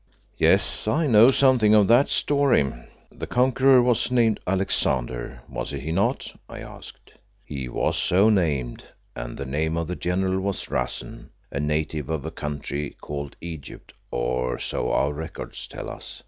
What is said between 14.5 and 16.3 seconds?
so our records tell us.